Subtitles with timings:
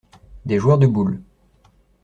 [0.47, 1.21] Des joueurs de boules.